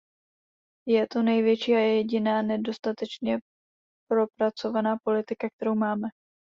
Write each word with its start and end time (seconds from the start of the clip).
Je 0.87 1.07
to 1.07 1.21
největší 1.21 1.73
a 1.73 1.79
jediná 1.79 2.41
nedostatečně 2.41 3.37
propracovaná 4.09 4.97
politika, 5.03 5.49
kterou 5.49 5.75
máme. 5.75 6.07